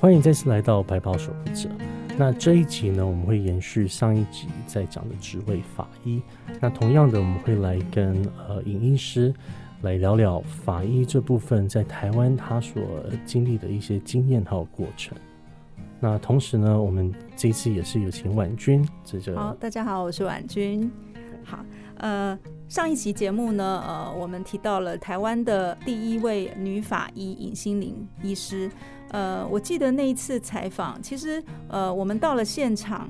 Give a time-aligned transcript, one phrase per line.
[0.00, 1.68] 欢迎再次来到白袍守护者。
[2.16, 6.22] 那这一集呢，我们会延续上一集在讲的职位法医。
[6.60, 9.34] 那同样的，我们会来跟呃尹医师
[9.82, 12.80] 来聊聊法医这部分在台湾他所
[13.26, 15.18] 经历的一些经验还有过程。
[15.98, 20.88] 那同时呢，我们这次也是有请婉君，这个好，大家好，我是婉君。
[21.42, 21.58] 好，
[21.96, 28.70] 呃，上一期节目呢，呃，我们提到了台湾的第一位女法医尹心玲医师。
[29.10, 33.08] 呃，我记得那一次采访，其实呃，我们到了现场，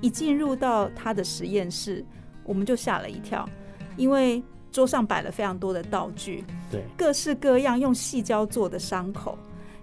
[0.00, 2.04] 一进入到他的实验室，
[2.44, 3.48] 我们就吓了一跳，
[3.96, 9.38] 因为桌上摆了非常多的道具，对，各式各样用细胶做的伤口，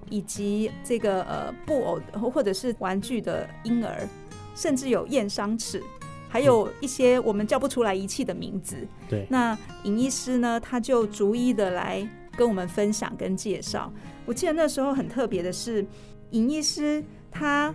[0.10, 4.08] 以及这个呃布偶或者是玩具的婴儿，
[4.56, 5.82] 甚至有验伤尺，
[6.28, 8.76] 还有一些我们叫不出来仪器的名字。
[9.08, 13.92] 对，那尹医师呢，他就逐一的来跟我们分享跟介绍。
[14.26, 15.86] 我记得那时候很特别的是，
[16.30, 17.74] 尹医师他，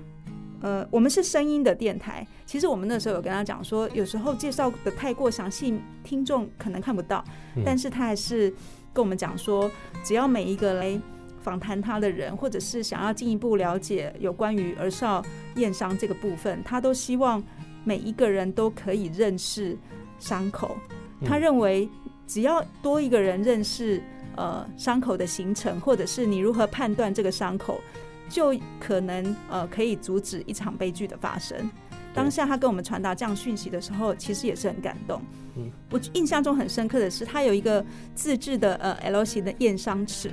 [0.60, 2.26] 呃，我们是声音的电台。
[2.46, 7.22] 其实我们那时候有跟他讲说，有时候介绍的太过详细，听众可能看不到。
[7.64, 8.50] 但是他还是
[8.94, 9.70] 跟我们讲说，
[10.04, 10.98] 只要每一个来
[11.40, 15.22] 访谈他的人，或者是想要进一步了解有关于儿少
[15.56, 17.42] 验伤这个部分，他都希望
[17.84, 19.76] 每一个人都可以认识
[20.18, 20.76] 伤口。
[21.24, 21.88] 他认为，
[22.26, 24.00] 只要多一个人认识。
[24.36, 27.80] 呃，伤口的形成，或者是你如何判断这个伤口，
[28.28, 31.70] 就可能呃可以阻止一场悲剧的发生。
[32.14, 35.20] 当下他跟我们传达这样讯息的时候，其实也是很感动。
[35.56, 40.30] 嗯，我印象中很深刻的是，他有一个自制的呃 L 型的验伤尺。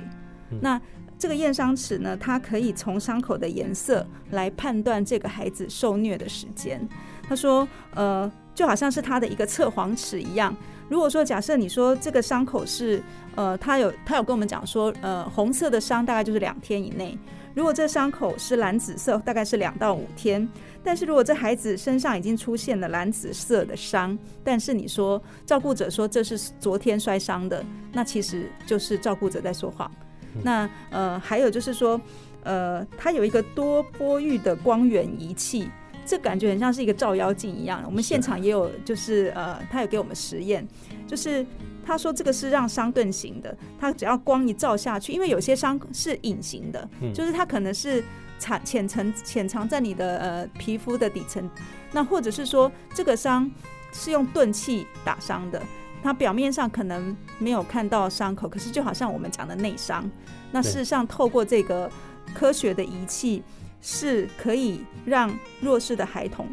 [0.60, 0.80] 那
[1.18, 6.86] 这个验伤尺呢，它可以从伤口的颜色来判断这个孩子受虐的时间。
[7.26, 10.54] 他说，呃，就好像是他的一个测谎尺一样。
[10.88, 13.02] 如果说假设你说这个伤口是，
[13.34, 17.18] 呃，他有他有跟我们讲说，呃，红色的伤大概就是两天以内。
[17.54, 20.46] 如果这伤口是蓝紫色，大概是两到五天。
[20.82, 29.90] 但是如果这孩子身上已经出现了蓝紫色的伤，但是你说照顾者说这是昨天摔伤的，那其实就是照顾者在说谎。
[30.42, 31.98] 那呃，还有就是说，
[32.42, 35.70] 呃，它有一个多波域的光源仪器。
[36.06, 37.82] 这感觉很像是一个照妖镜一样。
[37.86, 40.66] 我们现场也有，就是呃，他有给我们实验，
[41.06, 41.44] 就是
[41.84, 48.04] 他说这个是让伤钝形的，他只要光一照下去，因为有些伤是隐形的，就是它可能是
[48.38, 51.48] 藏浅层潜藏在你的呃皮肤的底层，
[51.92, 53.50] 那或者是说这个伤
[53.92, 55.62] 是用钝器打伤的，
[56.02, 60.10] 它表面上可能没有看到伤口，可是就好像我们讲的内伤，
[60.52, 61.90] 那事实上透过这个
[62.34, 63.42] 科学的仪器。
[63.86, 66.48] 是可以让弱势的孩童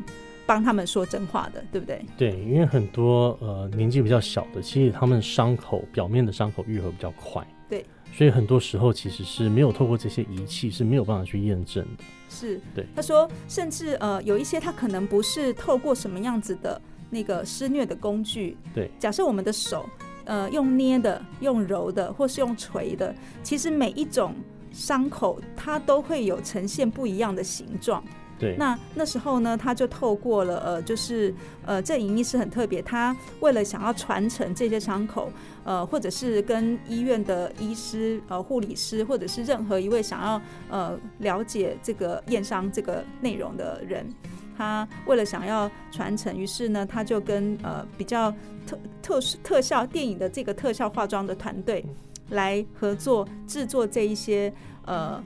[0.46, 2.06] 帮他们说真话的，对不对？
[2.18, 12.04] 对，因为很多呃年纪比较小的，其实他们伤口表面的伤口愈合比较快，对，所以很多时候其实是没有透过这些仪器是没有办法去验证的。
[12.30, 12.86] 是，对。
[12.94, 18.92] 他说，甚至呃有一些他可能不是透过什么样子的那个施虐的工具，对。
[19.00, 19.88] 假设我们的手
[20.26, 24.36] 呃用捏的、用揉的，或是用锤的，其实每一种。
[24.72, 28.04] 伤口它都会有呈现不一样的形状。
[28.40, 28.56] 对。
[28.58, 31.32] 那那时候呢，他就透过了呃，就是
[31.64, 35.32] 呃，这隐医师很特别，他为了想要传承这些伤口，
[35.64, 44.10] 呃，或者是跟医院的医师、呃护理师，或者是任何一位想要呃了解这个验伤这个内容的人，
[44.58, 48.32] 他为了想要传承，于是呢，他就跟呃比较
[48.66, 51.86] 特特特效电影的这个特效化妆的团队。
[52.32, 54.52] 来合作制作这一些
[54.86, 55.24] 呃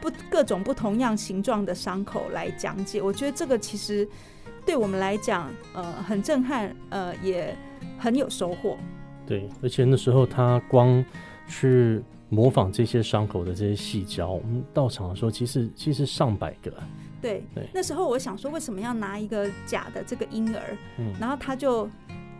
[0.00, 4.08] 不各种不同样形状的伤口来讲解，我觉得这个其实
[4.64, 7.56] 对我们来讲呃很震撼，呃也
[7.98, 8.76] 很有收获。
[9.26, 11.04] 对，而且那时候他光
[11.46, 16.72] 去模仿这些伤口的这些细胶，我们到场的时候其实其实上百个。
[17.20, 20.76] 对，那时候我想说为什么要拿一个假的这个婴儿，
[21.20, 21.88] 然后他就。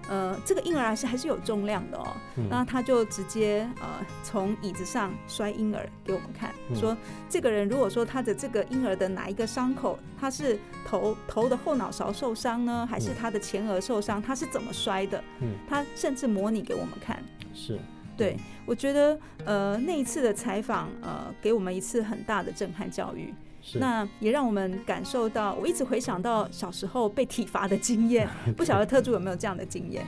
[0.09, 2.07] 呃，这个婴儿还是还是有重量的哦。
[2.51, 6.97] 那他就直接呃从椅子上摔婴儿给我们看，说
[7.29, 15.23] 这个人如果说他的这个婴儿的哪一个伤口，他是头头的后脑勺受伤呢，还是他的前额受伤，他是怎么摔的？
[15.41, 17.23] 嗯，他甚至模拟给我们看。
[17.55, 17.79] 是，
[18.17, 23.33] 对我觉得呃那一次的采访呃给我们一次很大的震撼教育。
[23.75, 30.05] 那也让我们感受到，我一直回想到小时候被体罚的经验， 不晓得特助有没有这样的经验？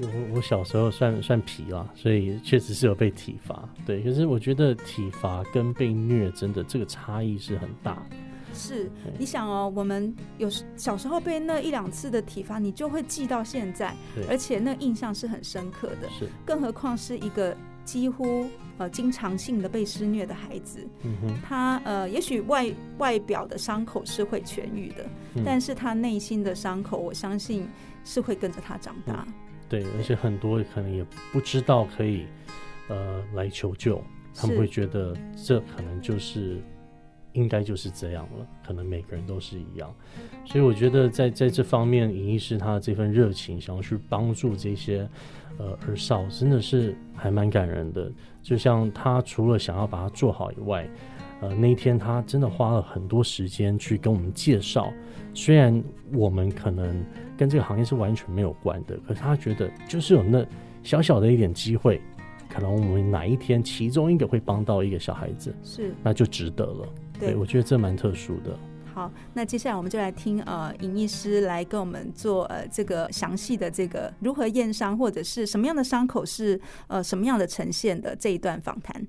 [0.00, 3.68] 我我小时候算算皮了，所以确实是有被体罚。
[3.84, 8.00] 对，可是我觉得体罚跟被虐真的这个差异是很大。
[8.54, 13.94] 是，你想哦，我们有小时候被那一两次的体罚，你就会记到现在，
[14.28, 16.08] 而且那印象是很深刻的。
[16.16, 17.56] 是，更何况是一个。
[17.88, 18.46] 几乎
[18.76, 20.86] 呃经常性的被施虐的孩子，
[21.42, 25.42] 他呃也许外外表的伤口是会痊愈的，嗯。
[25.42, 27.66] 但是他内心的伤口，我相信
[28.04, 29.26] 是会跟着他长大。
[29.70, 31.02] 对，而且很多可能也
[31.32, 32.26] 不知道可以
[32.88, 34.04] 呃来求救，
[34.34, 36.62] 他们会觉得这可能就是
[37.38, 39.94] 应该就是这样了，可能每个人都是一样，
[40.44, 45.08] 所以我觉得在在这方面，尹医师他的这份热情，想要去帮助这些
[45.58, 48.10] 呃儿少，真的是还蛮感人的。
[48.42, 50.88] 就像他除了想要把它做好以外，
[51.40, 54.92] 呃，那一天他真的花了很多时间去跟我们介绍，
[55.32, 55.82] 虽然
[56.12, 57.04] 我们可能
[57.36, 60.44] 跟这个行业是完全没有关的，可是他觉得就是有那
[60.82, 62.00] 小小的一点机会，
[62.48, 66.88] 可能我们哪一天其中一个会帮到一个小孩子，是那就值得了。
[67.18, 68.58] 对我觉得这蛮特殊的。
[68.94, 79.06] 好，那接下来我们就来听呃尹医师来跟我们做呃这个详细的这个如何验伤，或者是什么样的伤口是呃什么样的呈现的这一段访谈。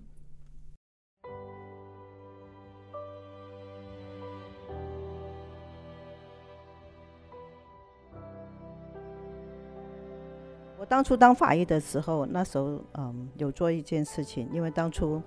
[10.77, 15.21] 我当初当法医的时候，那时候嗯有做一件事情，因为当初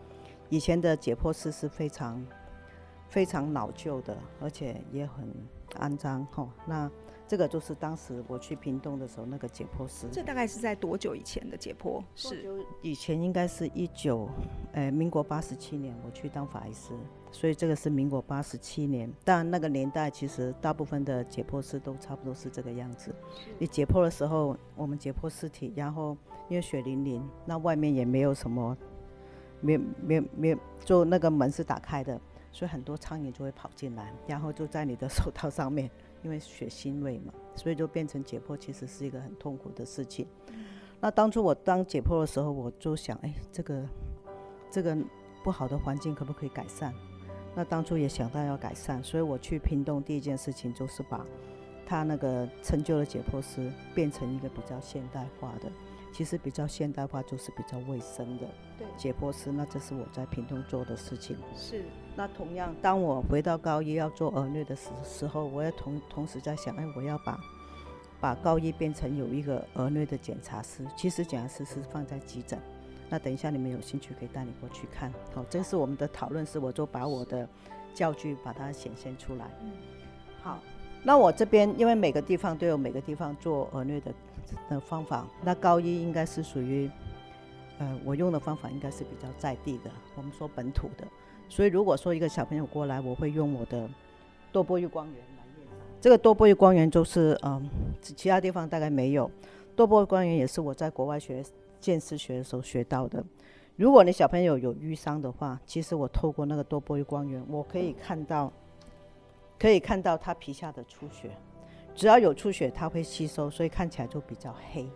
[0.49, 2.25] 以前的解剖师是非常
[3.12, 5.29] 非常老旧的，而且也很
[5.81, 6.49] 肮脏哈。
[6.67, 6.91] 那
[7.29, 10.06] 这个就是当时我去屏东的时候，那个解剖室。
[10.11, 12.03] 这大概是在多久以前的解剖？
[12.14, 14.29] 是以前应该是一九，
[14.73, 16.94] 呃，民国八十七年我去当法医师，
[17.31, 19.12] 所以这个是民国八十七年。
[19.25, 23.15] 但那个年代其实大部分的解剖师都差不多是这个样子。
[23.58, 26.17] 你解剖的时候，我们解剖尸体，然后
[26.49, 28.75] 因为血淋淋，那外面也没有什么，
[29.61, 32.20] 没没没，就那个门是打开的，
[32.53, 35.91] 所以很多苍蝇就会跑进来，然后就在你的 手套上面，
[36.23, 40.27] 因为血腥味嘛，所以就变成解剖其实是一个很痛苦的事情。
[41.01, 43.83] 那当初我当解剖的时候，我就想，哎，这个
[44.71, 44.97] 这个
[45.43, 46.95] 不好的环境可不可以改善？
[47.55, 51.27] 那当初也想到要改善，所以我去屏东第一件事情就是把
[51.87, 55.71] 他那个陈旧的解剖师变成一个比较现代化的。
[56.12, 58.47] 其实比较现代化就是比较卫生的
[58.79, 61.37] 对解剖师，那这是我在屏东做的事情。
[61.56, 67.41] 是那同样，当我回到高一要做儿虐的时时候，我也同同时在想，哎，我要把
[68.20, 70.87] 把高一变成有一个儿虐的检查师。
[70.97, 72.58] 其实检查师是放在急诊。
[73.08, 75.12] 那等一下你们有兴趣可以带你过去看。
[75.35, 77.49] 好，这是我们的讨论是，我就把我的
[77.94, 79.50] 教具把它显现出来。
[79.62, 79.73] 嗯
[80.43, 80.58] 好，
[81.03, 84.12] 那我这边因为每个地方都有每个地方做儿虐的
[84.69, 86.91] 的方法，那高一应该是属于，
[87.79, 91.06] 呃，我用的方法应该是比较在地的，我们说本土的。
[91.49, 93.89] 所以如果说一个小朋友过来，我会用我的
[94.50, 95.77] 多波玉光源来验伤。
[96.00, 97.69] 这个多波玉光源就是嗯，
[98.00, 99.31] 其他地方大概没有。
[99.77, 101.44] 多波玉光源也是我在国外学
[101.81, 103.23] 见识学的时候学到的。
[103.77, 108.53] 如果你小朋友有淤伤的话，其实我透过那个多波玉光源，我可以看到，
[109.59, 111.31] 可以看到他皮下的出血。
[111.94, 114.89] 只要有出血，它会吸收，所以看起来就比较黑。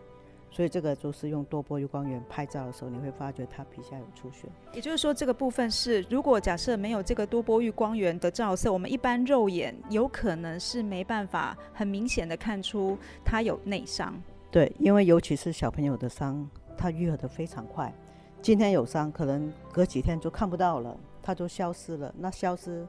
[0.49, 4.49] 所以这个就是用多波玉光源拍照的时候，你会发觉它皮下有出血。
[4.73, 14.15] 也就是说，这个部分是，如果假设没有这个多波玉光源的照射，我们一般肉眼有可能是没办法很明显的看出它有内伤。
[14.51, 17.93] 对，因为尤其是小朋友的伤，它愈合的非常快。
[18.41, 22.15] 今天有伤，可能隔几天就看不到了，它就消失了。
[22.17, 22.87] 那消失，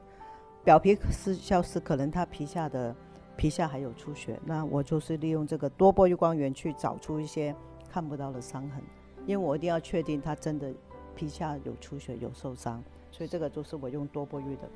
[0.64, 2.96] 表皮是消失，可能它皮下的
[3.38, 4.38] 皮下还有出血。
[4.44, 7.54] 那我就是利用这个多波玉光源去找出一些
[7.88, 8.82] 看不到的伤痕，
[9.24, 10.74] 因为我一定要确定它真的
[11.14, 12.82] 皮下有出血、有受伤。
[13.10, 14.68] 所以这个就是我用多波玉的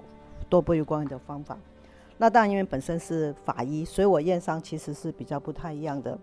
[0.48, 1.58] 多波玉光源的方法。
[2.16, 6.16] 那当然，因为本身是法医，所以我验伤其实是比较不太一样的。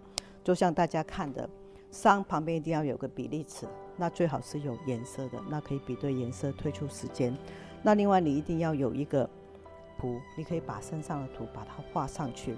[0.43, 1.47] 就像大家看的，
[1.91, 3.67] 伤旁边一定要有个比例尺，
[3.97, 7.35] 那最好是有颜色的，那可以比对颜色推出时间。
[7.83, 9.29] 那另外你一定要有一个
[9.99, 12.55] 图，你可以把身上的图把它画上去。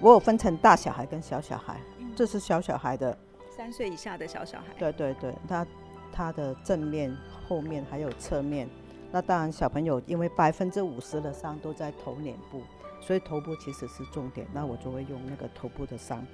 [0.00, 1.78] 我有分成大小孩跟小小孩，
[2.16, 3.16] 这是小小孩的，
[3.54, 5.66] 三岁以下的小小孩，对对对，他
[6.12, 7.14] 他的正面、
[7.46, 8.68] 后面还有侧面。
[9.12, 12.62] 那当然小朋友因为百分之五十的伤都在头脸部，
[13.00, 16.24] 所以头部其实是重点，那我就会用那个头部的伤。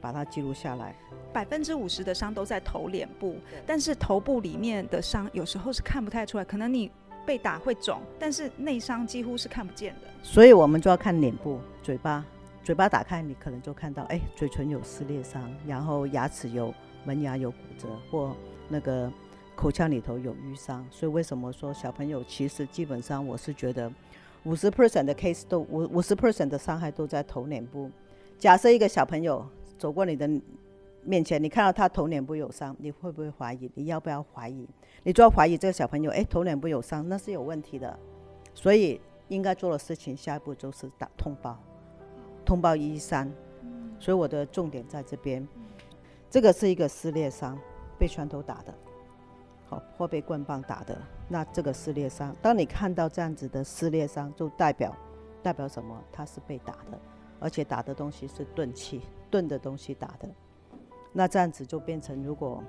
[0.00, 0.96] 把它记录下来。
[1.32, 6.90] 百分之五十的伤都在头脸部，但是头部里面的伤有时候是看不太出来，可能你
[7.24, 10.08] 被打会肿，但是内伤几乎是看不见的。
[10.22, 12.24] 所以我们就要看脸部、嘴巴，
[12.62, 16.72] 嘴巴打开，你可能就看到，哎，嘴唇有撕裂伤，然后牙齿有
[17.04, 18.36] 门牙有骨折，或
[18.68, 19.10] 那个
[19.54, 20.86] 口腔里头有淤伤。
[20.90, 23.92] 所以为什么说小朋友其实基本上我是觉得，
[24.44, 27.90] 五十 percent 的 case 都五五十 percent 的伤害都在头脸部。
[28.38, 29.46] 假设一个小朋友
[29.78, 30.28] 走过你的
[31.04, 33.70] 面前，你看到他头脸部有伤，你会不会怀疑？
[33.74, 34.68] 你要不要怀疑？
[35.02, 37.98] 你就要怀疑这个小朋友，哎，头脸部有伤，那是有问题的。
[38.54, 41.58] 所以应该做的事情，下一步就是打通报，
[42.44, 43.30] 通报一三。
[43.98, 45.46] 所以我的重点在这边，
[46.30, 47.58] 这个是一个撕裂伤，
[47.98, 48.74] 被拳头打的，
[49.66, 50.96] 好或被棍棒打的。
[51.28, 54.94] 那这个撕裂伤，当你看到这样子的撕裂伤，就代表
[55.42, 55.96] 代表什么？
[56.12, 56.98] 他是被打的，
[57.40, 60.28] 而且打的东西是钝器，钝的东西打的。
[61.12, 62.62] 那这样子就变成，如果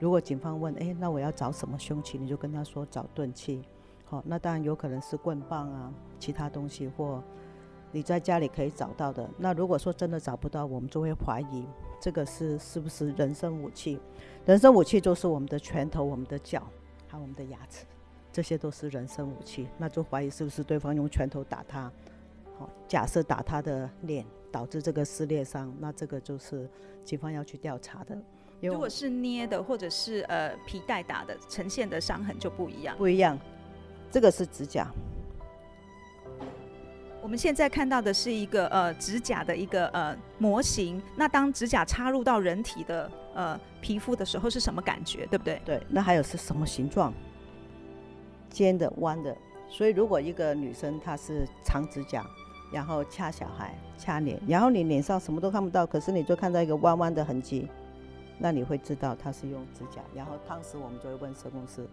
[0.00, 2.18] 如果警方问，哎，那我要找什么凶器？
[2.18, 3.62] 你就跟他说找钝器。
[4.04, 7.22] 好，那当然有可能是棍棒啊，其他东西或
[7.90, 9.28] 你在家里可以找到的。
[9.38, 11.64] 那如果说真的找不到，我们就会怀疑
[12.00, 14.00] 这个是是不是人身武器？
[14.44, 16.62] 人身武器就是我们的拳头、我们的脚，
[17.06, 17.86] 还有我们的牙齿，
[18.32, 19.68] 这些都是人身武器。
[19.78, 21.92] 那就怀疑是不是对方用拳头打他？
[22.58, 24.26] 好，假设打他的脸。
[24.52, 26.68] 导致这个撕裂伤，那这个就是
[27.02, 28.16] 警方要去调查的。
[28.60, 32.96] 如果是捏的或者是呃皮带打的，呈现的伤痕就不一样。
[32.96, 33.36] 不一样，
[34.10, 34.86] 这个是指甲。
[37.20, 41.02] 我们现在看到的是一个呃指甲的一个呃模型。
[41.16, 45.26] 那当指甲插入到人体的呃皮肤的时候，是什么感觉？
[45.26, 45.60] 对不对？
[45.64, 45.82] 对。
[45.88, 47.12] 那还有是什么形状？
[48.50, 49.36] 尖的、弯的。
[49.68, 52.24] 所以如果一个女生她是长指甲。
[52.72, 57.68] 然后掐小孩，掐脸，然后你脸上什么都看不到，可是你就看到一个弯弯的痕迹，
[58.38, 60.00] 那你会知道他是用指甲。
[60.14, 61.86] 然后当时我们就会问社工师，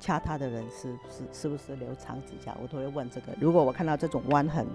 [0.00, 2.56] 掐他的人是是是不是留长指甲？
[2.62, 3.26] 我都会问这个。
[3.38, 4.66] 如果我看到这种弯痕，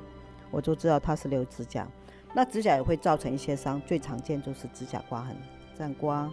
[0.51, 1.87] 我就知道他是留指甲。
[2.35, 5.35] 那指甲也会造成一些伤，最常见就是指甲刮痕，
[5.75, 6.31] 这样刮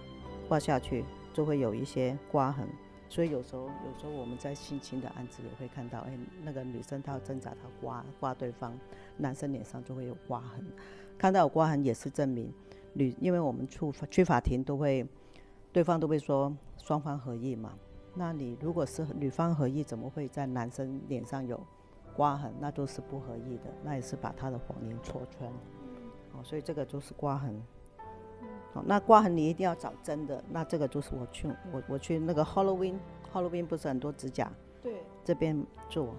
[0.49, 2.69] 刮下去就会有一些刮痕。
[3.11, 8.79] 所以有时候，有时候我们在性侵的案子也会看到，哎，那个女生她要挣扎，她刮刮对方，
[9.17, 10.65] 男生脸上就会有刮痕。
[11.19, 12.55] 看到有刮痕也是证明
[12.93, 15.05] 女，因为我们出去法庭都会，
[15.73, 17.75] 对方都会说双方合意嘛。
[18.15, 21.61] 那你如果是女方合意，怎么会在男生脸上有
[22.15, 22.55] 刮痕？
[22.61, 25.51] 那都是不合意的，那也是把他的谎言戳穿。
[26.33, 27.61] 哦，所以这个就是刮痕。
[28.73, 30.43] 好，那刮痕你一定要找真的。
[30.49, 34.51] 那这个就是我去，我我去那个 Halloween，Halloween 不是很多指甲？
[34.83, 36.15] 对，这边做。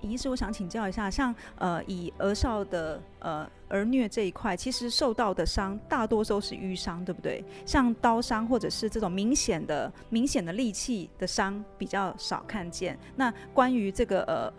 [0.00, 7.44] 尹医师，我想请教一下，像呃以儿少的呃儿虐这一块，其实受到的伤大多都是淤伤，对不对？
[7.64, 12.98] 像刀伤或者是这种明显的明显的利器的伤比较少看见。
[13.14, 14.52] 那关于这个呃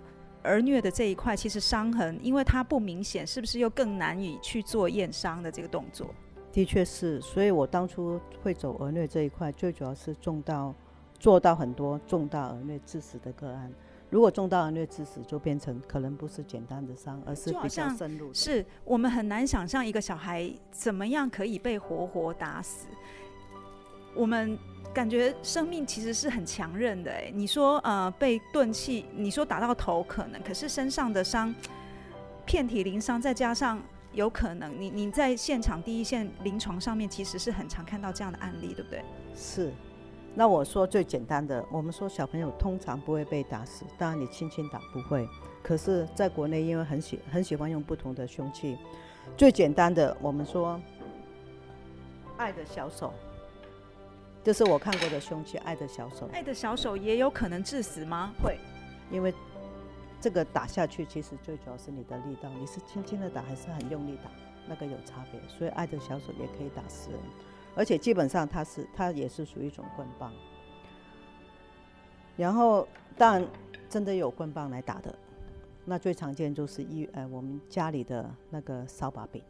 [0.43, 6.07] 儿虐的这一块，其实伤痕因为它不明显，是不是又更难以去做验伤的这个动作？
[6.57, 10.73] 的确是，所以我当初会走儿虐这一块，最主要是重到
[11.19, 13.71] 做到很多重大儿虐致死的个案。
[14.09, 18.33] 如果重大儿虐致死，就变成可能不是简单的伤，而是比较深入。
[18.33, 22.87] 是我们很难想象一个小孩怎么样可以被活活打死。
[24.15, 24.57] 我们
[24.91, 27.11] 感觉生命其实是很强韧的。
[27.11, 31.53] 哎，你说呃被钝器，你说打到头可能，可是身上的伤
[32.47, 33.79] 遍体鳞伤，再加上。
[34.17, 39.03] 有可能，你你在现场第一线临床上面，其实是很常看到这样的案例，对不对？
[39.35, 39.71] 是。
[40.33, 45.29] 那我说最简单的，我们说小朋友通常不会被打死，当然你轻轻打不会。
[45.61, 48.75] 可是在国内，因为很喜很喜欢用不同的凶器，
[49.37, 50.81] 最简单的，我们说
[52.37, 53.13] 爱的小手，
[54.43, 56.27] 这是我看过的凶器，爱的小手。
[56.33, 58.33] 爱的小手也有可能致死吗？
[58.43, 58.57] 会，
[59.11, 59.31] 因为。
[60.19, 64.31] 这个打下去，其实最主要是你的力道，你是轻轻的打还是很用力打，
[64.67, 65.39] 那个有差别。
[65.47, 67.19] 所以爱的小手也可以打死人，
[67.75, 70.33] 而且基本上它是它也是属于一种棍棒。
[72.35, 73.47] 然后当然
[73.89, 75.13] 真的有棍棒来打的，
[75.85, 79.43] 那最常见就是一呃我们家里的那个扫把柄，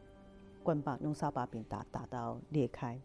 [0.64, 3.00] 棍棒用扫把柄打打到裂开。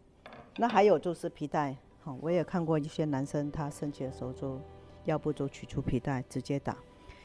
[0.57, 4.59] 那还有就是皮带，好我也看过一些男生他生气的时候就
[5.05, 6.77] 要不就取出皮带直接打。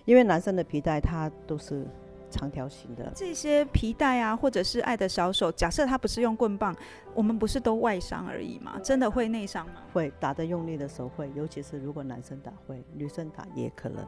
[0.09, 1.87] 因为男生的皮带它都是
[2.31, 6.75] 长条形的，这些皮带啊，或者是爱的小手，假设他不是用棍棒，
[7.15, 8.81] 我们不是都外伤而已吗？
[8.83, 9.83] 真的会内伤吗？
[9.93, 14.03] 会，打的用力的时候会，尤其是如果男生打会，女生打也可能，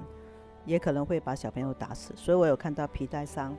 [0.65, 2.15] 也可能会把小朋友打死。
[2.17, 3.55] 所以我有看到皮带伤，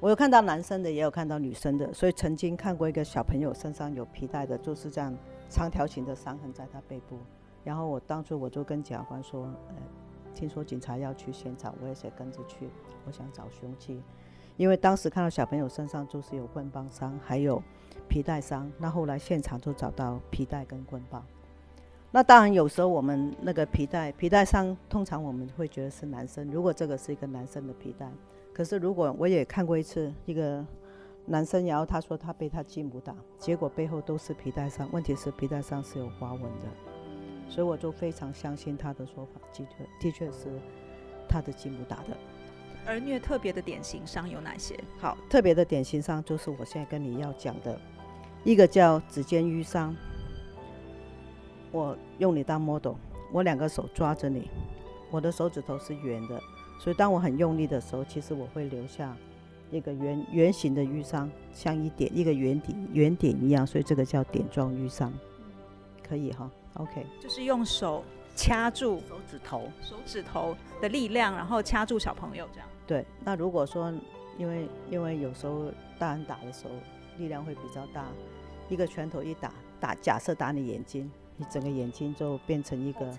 [0.00, 1.94] 我有看到男生的，也有看到女生的。
[1.94, 5.16] 所以曾经看过一个小朋友身上有皮带的，就是这样
[5.48, 7.16] 长条形的伤痕在他背部。
[7.62, 9.74] 然后我当初我就跟检察官说，呃。
[10.36, 12.68] 听说警察要去现场，我也想跟着去。
[13.06, 14.02] 我想找凶器，
[14.56, 17.62] 因为当时看到小朋友身上就是有棍棒伤，还有
[18.08, 18.68] 皮带伤。
[18.78, 21.24] 那后来现场就找到皮带跟棍棒。
[22.10, 26.50] 那当然有时候我们那个皮带皮带伤，通常我们会觉得是男生。
[26.50, 28.10] 如果这个是一个男生的皮带，
[28.52, 30.66] 可是如果我也看过一次一个
[31.26, 36.95] 男生，然后他说他被他继母打，结果背后都是皮带伤，问题是皮带上是有花纹的，
[37.48, 40.48] 所以我就非常相信他的说法，的确的确是
[41.28, 42.16] 他的继母打的。
[42.86, 44.78] 儿虐特别的典型伤有哪些？
[44.98, 47.80] 好，特别的典型伤就是我现在跟你要讲的，
[48.44, 49.94] 一个叫指尖淤伤。
[51.72, 52.94] 我用你当 model，
[53.32, 54.48] 我两个手抓着你，
[55.10, 56.40] 我的手指头是圆的，
[56.78, 59.16] 所以当我很用力的时候，其实我会留下
[59.70, 65.12] 一个圆圆形的淤伤，像一点一个圆点圆点一样，所以这个叫点状淤伤，
[66.08, 68.04] 可以哈，OK，就是用手
[68.34, 72.68] 掐住手指头，手指头的力量，然后掐住小朋友这样。
[72.86, 73.92] 对，那如果说
[74.38, 76.70] 因为因为有时候大人打的时候
[77.18, 78.06] 力量会比较大，
[78.68, 83.18] 一个拳头一打打，假设打你眼睛，你整个眼睛就变成一个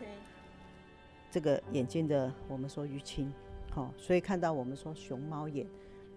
[1.29, 3.33] 这个眼睛的我们说淤青，
[3.71, 5.67] 好，所以看到我们说熊猫眼，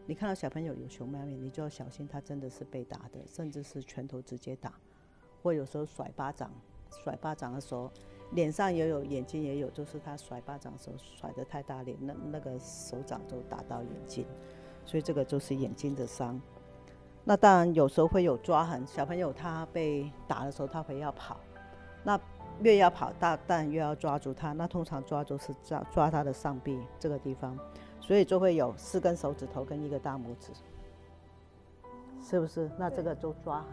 [0.06, 4.72] 你看到小朋友有熊猫眼，你就要小心，他真的是被打的，甚至是拳头直接打，
[5.42, 6.52] 或有时候甩巴掌，
[6.90, 7.90] 甩巴掌的时候。
[8.32, 14.24] 脸上也有，眼睛也有，就是他甩巴掌的时候甩得太大力，那那个手掌就打到眼睛，
[14.84, 16.40] 所以这个就是眼睛的伤。
[17.24, 21.40] 那当然有时候会有抓痕，小朋友他被打的时候他会要跑，
[22.04, 22.16] 那
[22.60, 27.58] 越要跑大，但越要抓住他，那通常抓住是抓抓他的上臂这个地方，
[28.00, 30.52] 所以就会有四根手指头跟一个大拇指，
[32.22, 32.70] 是不是？
[32.78, 33.70] 那这个就抓痕。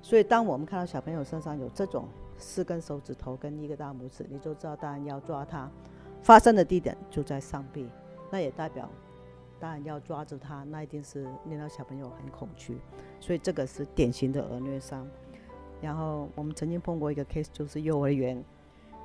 [0.00, 2.08] 所以当我们看到小朋友身上有这种。
[2.40, 5.70] 四根手指头跟一个大拇指，你就知道当然要抓他，
[6.22, 7.86] 发生的地点就在上臂，
[8.30, 8.88] 那也代表
[9.60, 12.78] 当然要抓住他，那一定是令到小朋友很恐惧，
[13.20, 15.06] 所以这个是典型的儿虐伤。
[15.82, 18.42] 然后我们曾经碰过一个 case，就是幼儿园，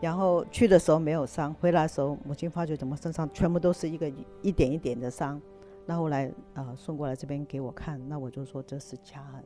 [0.01, 4.11] 然后去的时候没有伤，回来的时候母亲发觉怎么身上全部都是一个
[4.41, 5.41] 一点一点的伤，
[5.85, 9.43] 那后来啊送过来这边给我看，那我就说这是掐痕，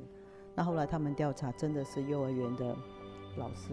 [0.55, 2.75] 那后来他们调查真的是幼儿园的。
[3.38, 3.71] 老师，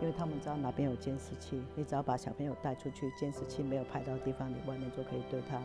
[0.00, 5.60] 因为他们知道哪边有监视器，你只要把小朋友带出去，监视器没有拍到地方，你外面就可以对他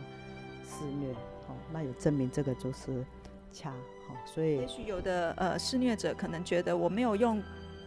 [0.63, 1.13] 肆虐。
[1.47, 3.05] 好，那有证明这个就是
[3.51, 3.71] 掐。
[3.71, 7.41] 好，所以也许有的呃施虐者可能觉得我没有用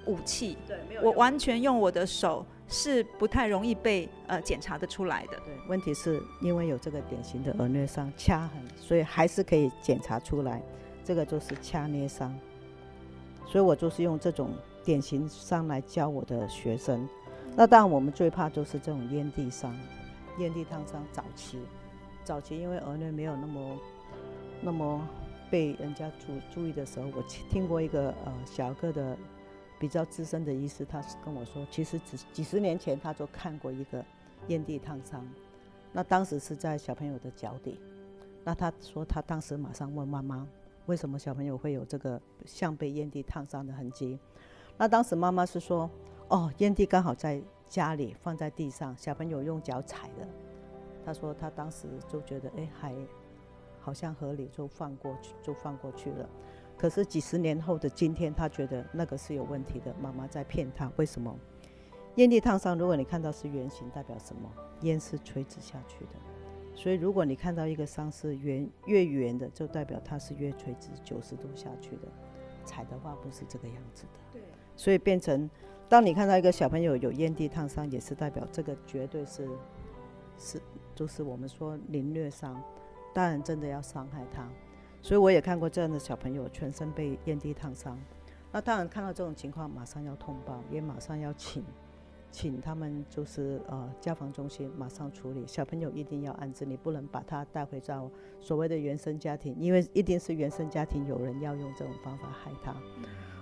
[0.07, 5.39] 武器，对，没有，我完全用我的手是不太容易被呃检查的出来的。
[5.45, 10.63] 对，问题是因为有这个典型的儿虐伤掐痕，所以还是可以检查出来，
[11.05, 12.33] 这个就是掐捏伤。
[13.47, 14.51] 所以我就是用这种。
[14.87, 17.09] 典型上来教我的学生，
[17.57, 19.77] 那当然我们最怕就是这种烟蒂伤、
[20.39, 21.05] 烟蒂烫伤。
[21.11, 21.59] 早期，
[22.23, 23.79] 早期因为儿女没有那么
[24.63, 25.09] 那么
[25.51, 29.19] 被人家注注意的时候，我听过一个呃小个的
[29.81, 34.05] 比较资深的医师，他是跟我说，其实几几十年前他就看过一个
[34.47, 35.29] 烟蒂烫伤，
[35.93, 37.77] 那当时是在小朋友的脚底，
[38.45, 40.47] 那他说他当时马上问妈妈，
[40.87, 44.17] 为什么小朋友会有这个像被烟蒂烫伤的痕迹？
[44.79, 45.91] 那当时妈妈是说，
[46.29, 50.29] 哦，烟蒂刚好在家里放在地上，小朋友用脚踩的。
[51.05, 52.95] 他说他当时就觉得，哎，还
[53.81, 56.29] 好像合理，就放过去，就放过去了。
[56.77, 60.91] 可是几十年后的今天，他觉得那个是有问题的，妈妈在骗他。
[60.97, 61.35] 为什么？
[62.17, 64.51] 烟蒂烫伤，如果你看到是圆形，代表什么？
[64.83, 66.11] 烟是垂直下去的。
[66.75, 72.03] 所以如果你看到一个伤是圆越圆的，就代表它是越垂直九十度下去的。
[72.65, 74.19] 踩的话不是这个样子的。
[74.33, 74.43] 对。
[74.77, 75.49] 所以变成，
[75.89, 79.49] 当你看到一个小朋友有烟蒂烫伤，也是代表这个绝对是，
[80.39, 80.61] 是
[80.95, 82.63] 就是我们说凌虐伤，
[83.15, 84.47] 大人真的要伤害他。
[85.03, 87.99] 所以我也看过这样的小朋友全身被烟蒂烫伤，
[88.53, 91.65] 那当然看到这种情况马上要通报，也马上要请，
[92.33, 95.47] 请他们就是呃家防中心马上处理。
[95.47, 98.11] 小朋友一定要安置，你不能把他带回到
[98.41, 102.75] 所谓的原生家庭，因为一定是原生家庭有人要用这种方法害他。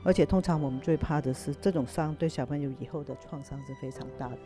[0.04, 4.38] 而且通常我们最怕的是这种伤对小朋友以后的创伤是非常大的。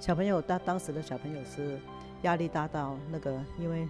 [0.00, 1.78] 小朋友当当时的小朋友是
[2.22, 3.86] 压力大到那个，因为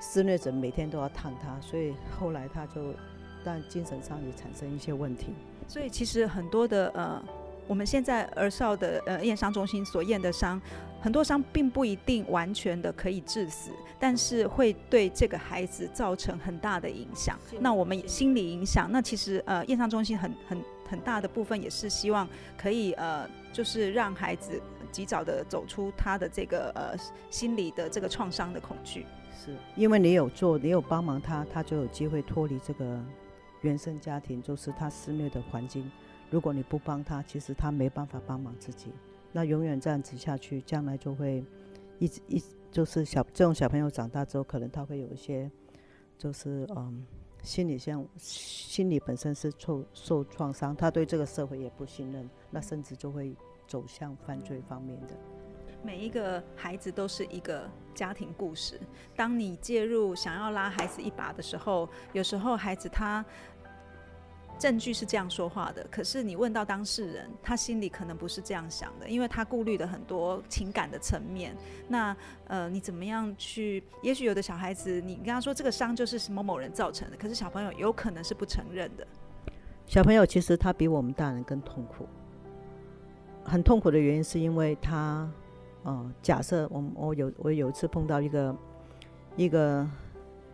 [0.00, 2.94] 施虐者每天都要烫他，所以后来他就
[3.44, 5.34] 但精神上也产生一些问题。
[5.66, 7.22] 所以其实很多的呃。
[7.66, 10.60] 我们现在儿少的呃验伤中心所验的伤，
[11.04, 17.38] 很多伤并不一定完全的可以致死，但是会对这个孩子造成很大的影响。
[17.60, 24.58] 那我们心理影响，那其实呃验伤中心很很很大的部分也是希望可以呃就是让孩子
[24.90, 26.96] 及早的走出他的这个呃
[27.28, 29.04] 心理的这个创伤的恐惧。
[29.36, 32.98] 是因为你有做，你有帮忙他，他就有机会脱离这个
[33.60, 35.90] 原生家庭，就是他施虐的环境。
[36.30, 38.90] 如果你不帮他，其实他没办法帮忙自己，
[39.36, 41.44] 那永远这样子下去，将来就会
[41.98, 45.50] 一直一就是小这种小朋友长大之后，可能他会有一些
[46.16, 47.04] 就是嗯
[47.42, 53.34] 心理像心理本身是受受创伤，他对这个社会也不信任，那甚至就会
[53.66, 55.14] 走向犯罪方面的。
[55.82, 58.80] 每一个孩子都是一个家庭故事。
[59.14, 63.22] 当你介入想要拉孩子一把的时候，有时候孩子他
[64.58, 71.54] 证据是这样说话的，可是你问到当事人，他心里可能不是这样想的，因为他顾虑的很多情感的层面。
[71.88, 73.82] 那呃，你怎么样去？
[74.02, 79.06] 也许有的小孩子，你跟他说这个伤就是某某人造成的，可是小朋友有可能是不承认的。
[79.86, 82.06] 小朋友其实他比我们大人更痛苦，
[83.44, 85.30] 很痛苦的原因是因为他。
[85.82, 88.56] 哦，假设我我有我有一次碰到一个
[89.36, 89.86] 一个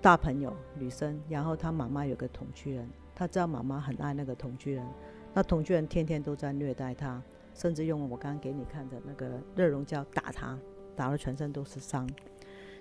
[0.03, 4.83] 大朋友女生，然后她妈妈有个同居人，他知道妈妈很爱那个同居人，
[5.35, 10.59] 那同居人天天都在虐待他，甚至用我刚刚给你看的那个热熔胶打他，
[10.97, 12.09] 打了全身都是伤。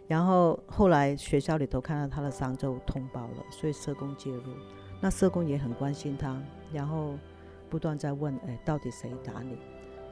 [0.07, 4.53] 然后后来学校里头看到他的伤就通报了，所以社工介入，
[5.01, 7.15] 那社工也很关心他，然后
[7.69, 9.57] 不断在问，哎，到底谁打你？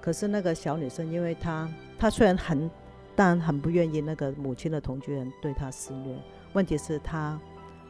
[0.02, 2.70] 可是那个小女生，因为她她虽然很，
[3.16, 6.14] 但很不愿意那个母亲的同居人对她施虐。
[6.52, 7.40] 问题是她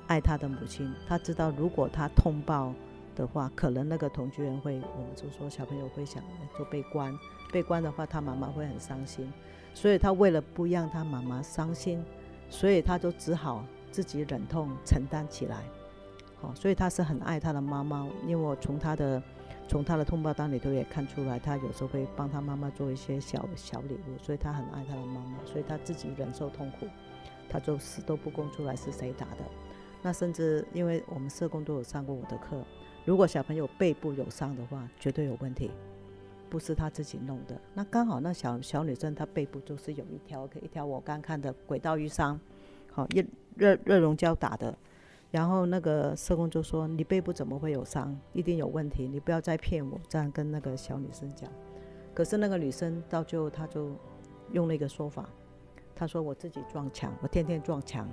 [0.07, 2.73] 爱他的母亲，他知道如果他通报
[3.15, 6.23] 的话，可能那个同居人会，我们就说小朋友会想
[6.57, 7.17] 就被关，
[7.51, 9.31] 被关的话，他妈妈会很伤心。
[9.73, 12.03] 所以他为了不让他妈妈伤心，
[12.49, 15.63] 所以他就只好自己忍痛承担起来。
[16.41, 19.21] 好，所以他是很爱他的妈妈，因为我从他的。
[19.69, 26.87] 从他的通报单里头也看出来，他有时候会帮他妈妈做一些小小礼物，所以他很爱他的妈妈，所以他自己忍受痛苦，
[27.49, 29.43] 他就死都不供出来是谁打的。
[30.07, 32.63] 那甚至因为我们社工都有上过我的课，
[33.03, 35.69] 如果小朋友背部有伤的话，绝对有问题，
[36.49, 37.59] 不是他自己弄的。
[37.73, 42.39] 那刚好那小小女生她背部就是有一条一条我刚看的轨道淤伤，
[42.89, 43.21] 好热
[43.57, 44.73] 热热熔胶打的。
[45.29, 48.17] 然后那个社工就说：“你背部怎么会有伤？
[48.31, 51.51] 一定有问题，你不要再骗我。”这样跟那个小女生讲。
[52.13, 53.91] 可是那个女生到最后，她就
[54.53, 55.29] 用了一个说法，
[55.93, 58.09] 她说：“我自己撞墙，我天天撞墙。”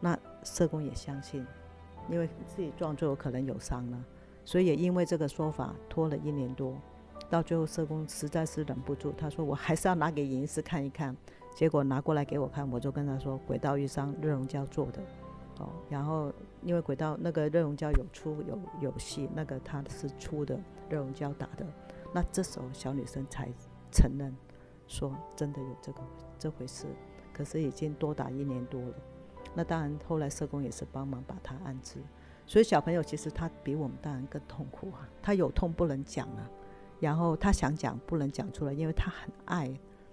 [0.00, 1.44] 那社工也相信，
[2.08, 4.04] 因为自己撞就有可能有伤了，
[4.44, 6.76] 所以也因为这个说法拖了一年多。
[7.30, 11.16] 到最后，社工实在是忍不住，他说：“我还是要拿给尹医师看一看。”
[11.56, 15.02] 结果拿过来给我看，我就跟他说：“轨道淤伤，热熔胶做的。”
[15.60, 21.64] 哦，然后因为轨道那个热熔胶有粗有有细，那个它是粗的热熔胶打的，
[22.12, 23.48] 那这时候小女生才
[23.90, 24.36] 承认
[24.86, 26.00] 说真的有这个
[26.38, 26.86] 这回事，
[27.32, 28.94] 可是已经多打一年多了。
[29.54, 31.96] 那当然后来社工也是帮忙把他安置，
[32.46, 36.50] 所以小朋友其实他比我们大人更痛苦啊，他有痛不能讲啊，
[37.00, 39.72] 然后他想讲不能讲出来，因为他很爱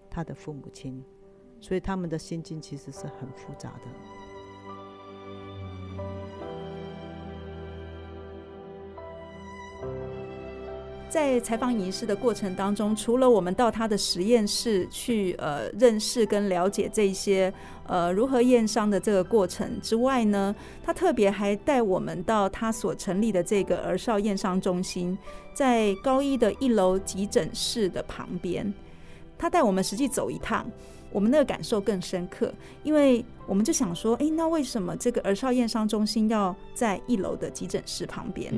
[0.10, 1.04] 他的父母亲，
[1.60, 4.21] 所以他们的心境其实是很复杂的。
[11.12, 17.54] 在采访仪式的过程当中，除了我们到他的实验室去呃认识跟了解这些
[17.86, 25.18] 呃如何验伤的这个过程之外呢，他特别还带我们到他所成立的这个儿少验伤中心，
[25.54, 28.74] 在高一的一楼急诊室的旁边，
[29.38, 30.66] 他带我们实际走一趟，
[31.12, 38.54] 我们那个感受更深刻，因为我们就想说，哎，那为什么这个儿少验伤中心要在一楼的急诊室旁边？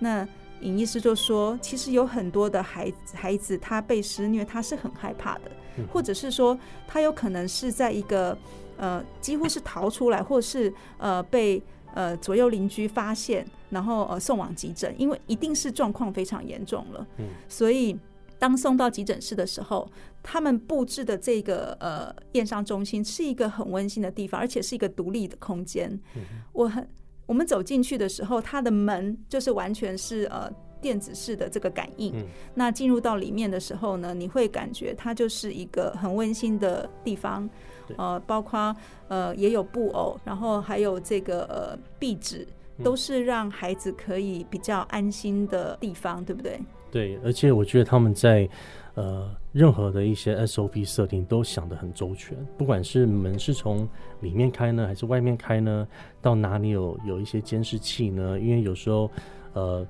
[0.00, 0.26] 那
[0.62, 5.50] 尹医师就说，其实有很多的孩子，孩子他被施虐，他是很害怕的，
[5.92, 8.36] 或者是说他有可能是在一个
[8.76, 11.62] 呃几乎是逃出来，或是呃被
[11.94, 17.06] 呃左右邻居发现，然后呃送往急诊，因为一定是状况非常严重了。
[17.18, 17.98] 嗯，所以
[18.38, 19.90] 当送到急诊室的时候，
[20.22, 26.00] 他们布置的这个呃验伤中心是一个很温馨的地方，而且是一个独立的空间。
[26.52, 26.88] 我很。
[27.32, 32.12] 我们走进去的时候，它的门就是完全是呃电子式的这个感应。
[32.52, 37.48] 那进入到里面的时候呢，你会感觉它就是一个很温馨的地方。
[37.96, 38.76] 呃，包括
[39.08, 42.46] 呃也有布偶，然后还有这个呃壁纸，
[42.84, 46.60] 都是让孩子可以比较安心的地方，对不对？
[46.92, 48.48] 对，而且我觉得他们在。
[48.94, 53.88] 呃，任何的一些 SOP 设定都想得很周全，不管是门是从
[54.20, 55.88] 里面开呢，还是外面开呢，
[56.20, 58.38] 到哪里有有一些监视器呢？
[58.38, 59.10] 因为有时候，
[59.54, 59.86] 呃，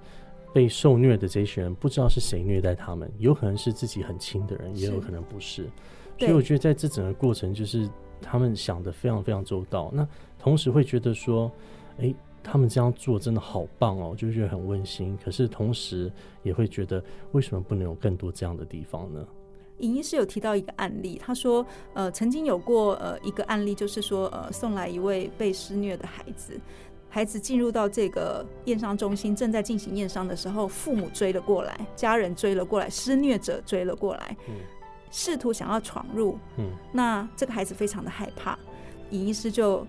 [0.55, 5.69] 被受虐的这些人不知道是谁虐待他们，有可能是自己很亲的人，也有可能不是。
[6.17, 9.91] 所以我觉得在这整个过程，就是他们想的非常非常周到。
[9.93, 10.07] 那
[10.39, 11.51] 同时会觉得说，
[11.99, 12.15] 哎。
[12.43, 15.19] 他们这样做真的好棒哦，就觉得很温馨。
[15.25, 16.11] 可是同时
[16.43, 17.03] 也会觉得，
[17.33, 19.27] 为什么不能有更多这样的地方呢？
[19.79, 26.61] 尹医师有提到一个案例，他说，呃，曾经有过呃一个案例，就是说，呃，送来一位被施虐的孩子，
[27.09, 34.55] 孩子进入到这个验伤中心，正在进行验伤的时候，父母追了过来，家人追了过来，施虐者追了过来，嗯
[35.11, 36.39] 试图想要闯入。
[36.59, 38.57] 嗯那这个孩子非常的害怕，
[39.11, 39.85] 尹医师就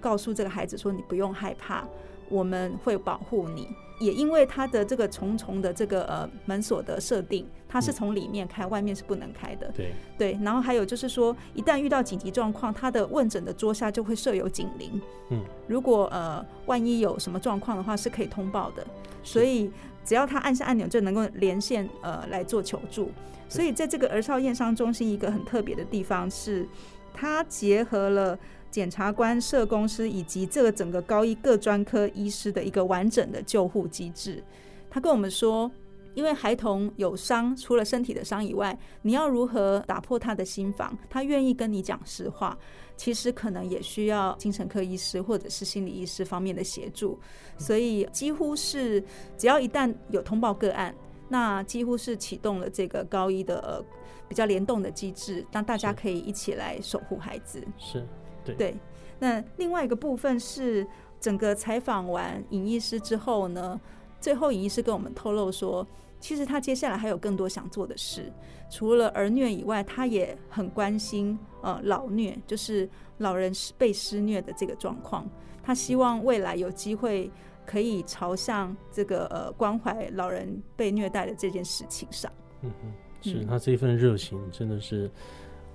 [0.00, 1.84] 告诉这个孩子说：“你不用害怕，
[2.28, 9.72] 我们会保护你。”也因为他的这个重重的这个呃门锁的设定，它是从里面开，外面是不能开的。
[9.74, 15.00] 对，对，然后还有就是说，一旦遇到紧急状况，他的问诊的桌下就会设有警铃。
[15.30, 18.86] 嗯，如果呃万一有什么状况的话，是可以通报的。
[19.22, 19.70] 所以
[20.04, 23.10] 只要他按下按钮，就能够连线呃来做求助。
[23.48, 26.68] 所以在这个儿少验伤中心，一个很特别的地方是，
[27.14, 28.38] 它结合了
[28.70, 34.42] 检察官、社工师以及这个整个高一各专科医师的一个完整的救护机制。
[34.90, 35.70] 他跟我们说。
[36.16, 40.96] 因为孩童有伤，除了身体的伤以外，你要如何打破他的心防？
[41.10, 42.56] 他愿意跟你讲实话，
[42.96, 47.20] 其实可能也需要精神科医师或者是心理医师方面的协助。
[47.58, 49.04] 所以几乎是
[49.36, 50.94] 只要一旦有通报个案，
[51.28, 53.84] 那几乎是启动了这个高一的呃
[54.26, 57.62] 比较联动的机制，让大家可以一起来守护孩子。
[57.76, 58.08] 是，
[58.46, 58.76] 对，对，
[59.18, 60.86] 那另外一个部分是
[61.20, 63.80] 整个采访完尹医师之后呢，
[64.20, 65.86] 最后尹医师跟我们透露说，
[66.20, 68.32] 其实他接下来还有更多想做的事，
[68.70, 75.28] 除了儿虐以外，他也很关心呃老虐，就是老人施被施虐的这个状况。
[75.62, 77.30] 他希望未来有机会
[77.66, 82.30] 可以朝向这个呃关怀老人被虐待的这件事情上。
[82.62, 83.46] 嗯哼，是嗯。
[83.46, 85.10] 他这份热情真的是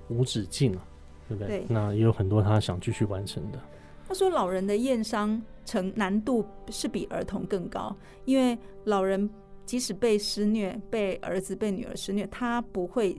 [0.08, 0.86] 无止境啊，
[1.36, 1.58] 对不对？
[1.60, 3.58] 对那也有很多他想继续完成的。
[4.06, 7.94] 他说，老人的验伤成难度是比儿童更高，
[8.26, 9.28] 因为老人
[9.64, 13.16] 即使被施虐、被儿子、被女儿施虐，他不会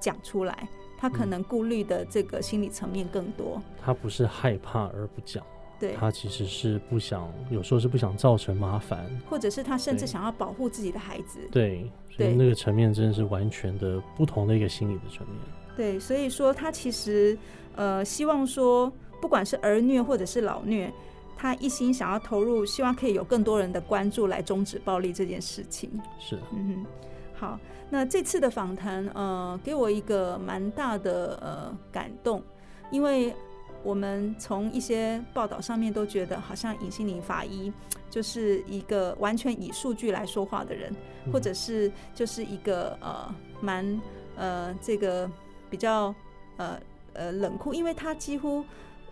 [0.00, 3.60] 讲出来，他可嗯能顾虑的这个心理层面更多。
[3.78, 5.44] 他不是害怕而不讲，
[5.78, 9.04] 对，他其实是不想，有时候是不想造成麻烦。
[9.28, 11.40] 或者是他甚至想要保护自己的孩子。
[11.50, 15.36] 对，所以那个层面真的是完全的不同的一个心理的层面。
[15.76, 17.36] 对，所以说他其实
[17.76, 20.92] 呃希望说，不管是儿虐或者是老虐，
[21.36, 25.90] 他一心想要投入，希望可以有更多人的关注来终止暴力这件事情。
[26.18, 26.86] 是，嗯哼，
[27.34, 27.58] 好，
[27.90, 32.42] 那这次的访谈，呃，给我一个蛮大的呃感动，
[32.90, 33.34] 因为
[33.82, 37.72] 我们从一些报道上面都觉得，好像尹心凌法医
[38.08, 40.94] 就是一个完全以数据来说话的人，
[41.32, 44.00] 或者是就是一个呃蛮
[44.36, 45.28] 呃这个
[45.72, 46.14] 比较
[46.58, 46.78] 呃
[47.14, 48.62] 呃冷酷，因为他几乎。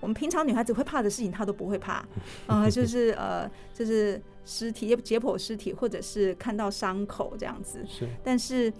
[0.03, 2.03] 我们平常女孩子会怕的事情，她都不会怕，
[2.46, 7.85] 啊、就是呃，就是 尸体解剖尸体，或者是看到伤口这样子。
[7.87, 8.73] 是但是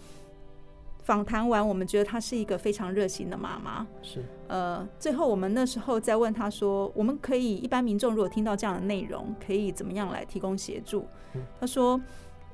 [1.03, 3.87] 访谈完，我们觉得她是一个非常热心的妈妈。
[4.01, 11.43] 是，呃，最后我们那时候在问她说，我们可以一般民众如果听到这样的内容，可以怎么样来提供协助嗯？
[11.61, 12.01] 她说，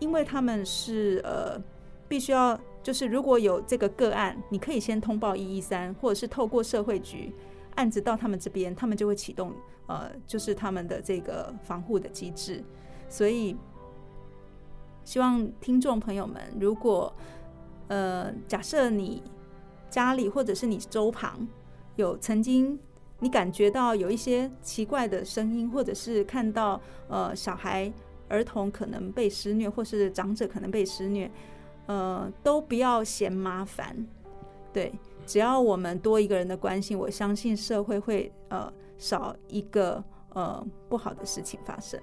[0.00, 1.56] 因为他们是呃，
[2.08, 7.34] 必须要就是如果有这个个案，你可以先通报一一三，或者是透过社会局。
[7.74, 9.52] 案子到他们这边，他们就会启动
[9.88, 12.62] 呃，就是他们的这个防护的机制。
[13.08, 13.56] 所以，
[15.02, 17.12] 希望听众朋友们，如果
[17.88, 19.20] 呃，假设你
[19.90, 21.44] 家里或者是你周旁
[21.96, 22.78] 有曾经
[23.18, 27.92] 你感觉到有一些奇怪的声音，或者是看到呃小孩、
[28.28, 31.28] 儿童可能被施虐，或是长者可能被施虐，
[31.86, 33.96] 呃，都不要嫌麻烦，
[34.72, 34.92] 对。
[35.24, 42.00] 只要我们多一个人的关心，我相信社会会呃少一个呃不好的事情发生。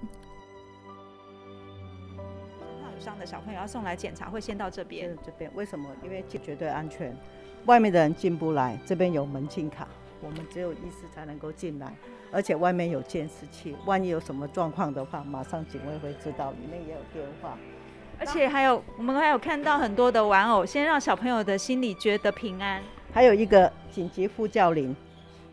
[2.94, 5.16] 有伤的小朋友要送来检查，会先到这边。
[5.24, 5.88] 这边为什么？
[6.02, 7.16] 因为绝对安全，
[7.64, 9.88] 外面的人进不来，这边有门禁卡，
[10.20, 11.96] 我们只有医师才能够进来，
[12.30, 17.56] 而且外面有监视器，万一有什么状况的话，马上警卫会知道，里面也有电话。
[18.24, 22.82] 而且还有，我们还有看到很多的玩偶，先让小朋友的心里觉得平安。
[23.12, 24.96] 还有一个紧急呼叫铃，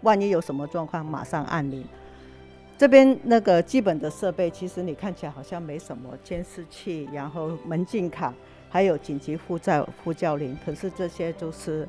[0.04, 1.86] 万一有什么状况，马上按铃。
[2.78, 8.34] 这边那个基本的设备，其实你看起来好像没什么，监视器，然后门禁卡，
[8.70, 10.58] 还有紧急呼叫呼叫铃。
[10.66, 11.86] 可是这些都是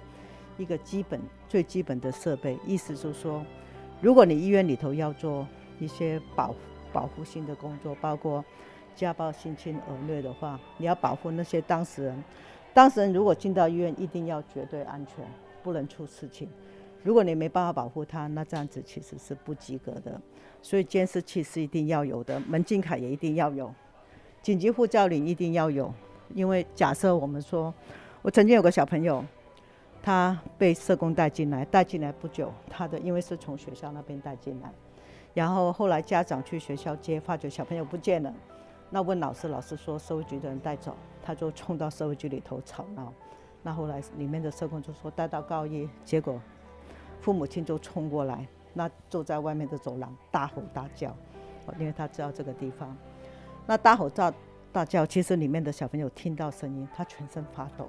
[0.59, 3.41] 一个基本最基本的设备，意思就是说，
[4.01, 5.47] 如果你医院里头要做
[5.79, 6.53] 一些保
[6.93, 8.45] 保护性的工作，包括
[8.95, 12.25] 家暴、性侵、恶虐的话，你要保护那些当事人。
[12.75, 15.25] 当事人如果进到医院，一定要绝对安全。
[15.63, 16.49] 不能出事情。
[17.05, 20.21] 如果你没办法保护他，那这样子其实是不及格的。
[20.61, 23.73] 所以监视器是一定要有的，门禁卡也一定要有，
[24.43, 25.95] 紧急呼叫铃一定要有。
[26.35, 27.73] 因为假设我们说，
[28.23, 29.25] 我曾经有个小朋友，
[30.03, 34.73] 他被社工带进来，带进来不久，他的因为是从学校那边带进来，
[35.33, 38.35] 然后后来家长去学校接，发觉小朋友不见了，
[38.95, 43.11] 那问老师，老师说社会局的人带走，他就冲到社会局里头吵闹。
[43.63, 46.39] 那后来里面的社工就说带到高一，结果
[47.23, 51.17] 父母亲就冲过来，那坐在外面的走廊大吼大叫，
[51.79, 52.95] 因为他知道这个地方。
[53.67, 54.31] 那大吼大
[54.71, 57.89] 大叫，其实里面的小朋友听到声音，他全身发抖。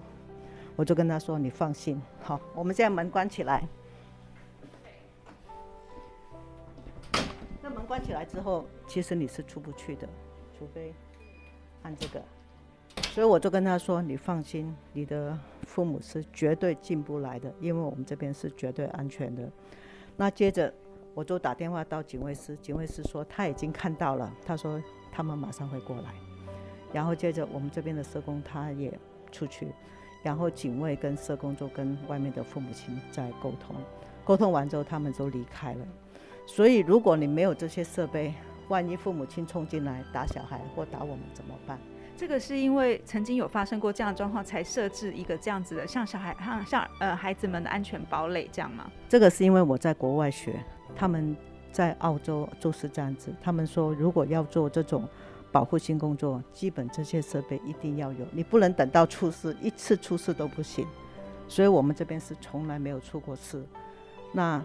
[0.76, 3.68] 我就跟他说：“你放心，好，我们现在门关起来。
[7.62, 10.08] 那门关起来之后，其实你是出不去的，
[10.64, 10.94] 除非
[11.82, 12.24] 按这个。
[13.10, 19.50] 所以我就跟他说：你放心，你的父母是绝对进不来的，因为我们这边是绝对安全的。
[20.16, 20.74] 那接着
[21.14, 26.14] 我就打电话到警卫室，警卫室说他已经看到了，他说他们马上会过来。
[26.94, 28.98] 然后接着我们这边的社工他也
[29.34, 29.68] 出去。”
[30.24, 33.76] 然后警卫跟社工就跟外面的父母亲在沟通，
[34.24, 35.86] 沟通完之后他们就离开了。
[36.46, 38.34] 所以如果你没有这些设备，
[38.74, 41.78] 万一父母亲冲进来打小孩或打我们怎么办？
[42.18, 48.90] 这个是因为曾经有发生过这样的状况，才设置一个这样子的，像小孩像像呃孩子们的安全堡垒这样吗？
[49.08, 50.60] 这个是因为我在国外学，
[50.96, 51.38] 他们
[51.72, 55.08] 在澳洲就是这样子，他们说如果要做这种。
[55.54, 60.84] 保护性工作，基本这些设备一定要有，你不能等到出事，一次出事都不行。
[61.48, 63.64] 所以我们这边是从来没有出过事。
[64.32, 64.60] 那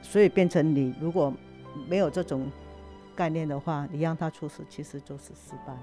[0.00, 1.34] 所以变成你如果
[1.88, 2.48] 没有这种
[3.18, 5.74] 概念的话，你让他出事，其实就是失败。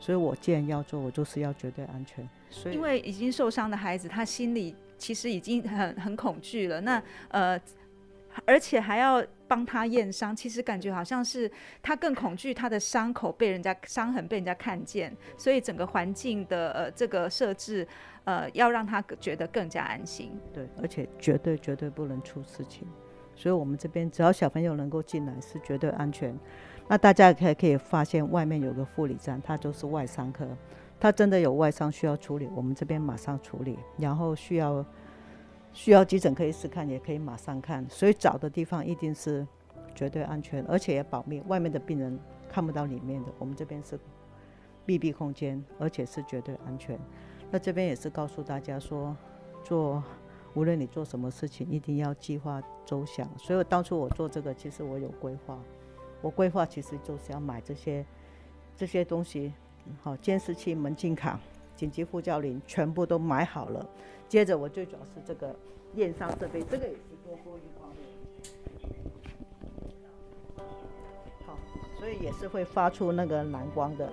[0.00, 2.26] 所以我既然要做，我就是要绝对安全。
[2.48, 6.80] 所以因为已经受伤的孩子，他心里其实已经很很恐惧了。
[6.80, 7.60] 那呃。
[8.46, 11.50] 而且还要帮他验伤，其实感觉好像是
[11.82, 17.86] 他更恐惧他的伤口被人家伤痕被人家看见，所以整个环境的呃这个设置
[18.22, 20.30] 呃要让他觉得更加安心。
[20.54, 22.86] 对，而且绝对绝对不能出事情，
[23.34, 26.32] 所以我们这边只要小朋友能够进来是绝对安全。
[26.90, 30.44] 那大家可可以发现外面有个护理站，它就是外伤科，
[30.98, 34.84] 它真的有外伤需要处理，我们这边马上处理，然后需要。
[35.72, 39.46] 需要急诊可以试看，也可以马上看，所以找的地方一定是
[39.94, 43.28] 绝对安全，而且也保密，外面的病人看不到里面的。
[43.38, 43.96] 我们这边是
[44.84, 46.98] 密闭空间，而且是绝对安全。
[47.52, 49.16] 那这边也是告诉大家说，
[49.62, 50.02] 做
[50.54, 53.24] 无论你做什么事情，一定要计划周详。
[53.38, 55.56] 所以当初我做这个，其实我有规划，
[56.22, 58.04] 我规划其实就是要买这些
[58.76, 59.52] 这些东西，
[60.02, 61.38] 好，监视器、门禁卡、
[61.74, 63.86] 紧急呼叫铃，全部都买好了。
[64.28, 65.54] 接着我最主要是这个
[65.94, 67.90] 验伤设备，这个也是多波余光
[70.56, 70.62] 的，
[71.46, 71.58] 好，
[71.98, 74.12] 所以也是会发出那个蓝光的。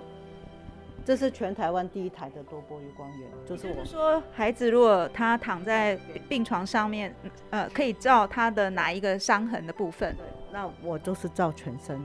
[1.04, 5.96] 这是全台湾第一台的多波余光源，就是我说孩子如果他躺在
[6.28, 7.14] 病床上面，
[7.48, 10.14] 呃，可以照他的哪一个伤痕的部分？
[10.52, 12.00] 那我就是照全身，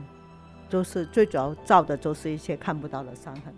[0.68, 3.54] 就是最主要照的就是一些看不到的伤痕，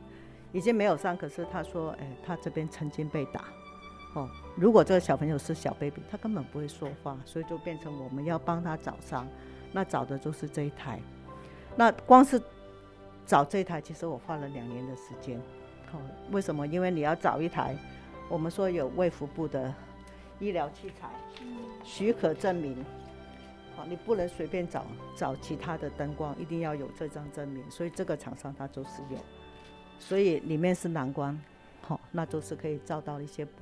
[0.53, 3.45] 已经没有伤，可是他说，哎，他这边曾经被打。
[4.15, 9.27] 哦，如果这个小朋友是小 baby，他根本不会说话，所以就变成我们要帮他找伤，
[9.73, 10.99] 那找的就是这一台。
[11.77, 12.41] 那光是
[13.27, 15.39] 找这一台，其实我花了两年的时间。
[15.93, 16.67] 哦，为什么？
[16.67, 17.77] 因为你要找一台，
[18.31, 19.73] 我们说有卫福部的
[20.39, 21.11] 医疗器材
[21.85, 22.83] 许可证明，
[23.77, 24.85] 好，你不能随便找
[25.15, 27.63] 找其他的灯光，一定要有这张证明。
[27.71, 29.19] 所以这个厂商它就是有，
[29.99, 31.39] 所以里面是蓝光，
[31.83, 33.53] 好，那就是可以照到一些不。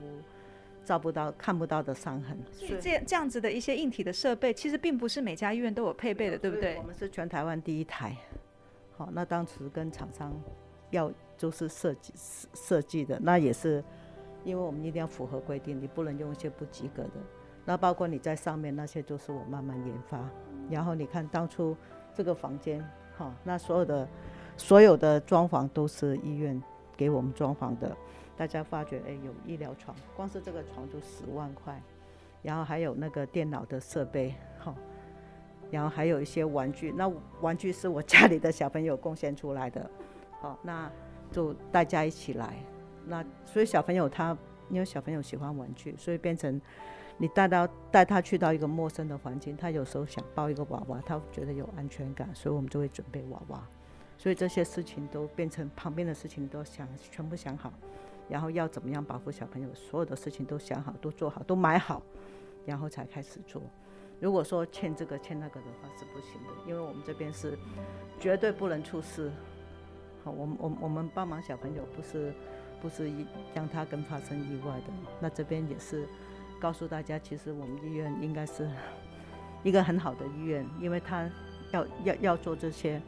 [0.85, 6.77] 照不到、看不到的伤痕，所以这这样子的一些硬体的设备，其实并不是每家医院都有配备的，对不对？
[6.77, 8.15] 我们是全台湾第一台。
[8.95, 10.39] 好，那当时跟厂商
[10.91, 12.13] 要就是设计
[12.53, 13.83] 设计的，那也是
[14.45, 17.13] 因为我们一定要符合规定，你不能用一些不及格的。
[17.65, 20.19] 那包括你在上面那些，都是我慢慢研发。
[20.71, 21.77] 然后你看当初
[22.15, 22.83] 这个房间，
[23.17, 24.09] 哈，那所有的
[24.57, 26.63] 所有的装潢都是医院
[26.97, 27.97] 给我们装潢的。
[28.37, 31.81] 大家发觉，哎，有医疗床，光是这个床就十万块，
[32.43, 34.75] 然后还有那个电脑的设备，哈，
[35.71, 37.09] 然后还有一些玩具，那
[37.41, 39.89] 玩具是我家里的小朋友贡献出来的，
[40.41, 40.91] 好，那
[41.31, 42.57] 就大家一起来，
[43.07, 44.37] 那所以小朋友他，
[44.69, 46.61] 因为小朋友喜欢玩具，所以变成
[47.17, 53.67] 你带到带他去到一个陌生的环境，他有时候想抱一个娃娃，他觉得有安全感，所以我们就会准备娃娃，
[54.19, 57.73] 所以这些事情都变成旁边的事情都想全部想好。
[58.29, 59.69] 然后要怎么样保护小朋友？
[59.75, 62.03] 所有的事情都想好，都做好，都买好，
[62.65, 63.61] 然后才开始做。
[64.19, 67.59] 如果说欠这个欠那个的话是不行的，因为我们这边是
[68.19, 69.31] 绝对不能出事。
[70.25, 72.33] 好，我们我我们帮忙小朋友不是
[72.81, 73.13] 不是
[73.53, 74.87] 让他跟发生意外的。
[75.21, 76.09] 那这边也是
[76.65, 78.67] 告诉大家，其实我们医院应该是
[79.63, 81.29] 一个很好的医院，因为他
[81.73, 82.99] 要要要做这些。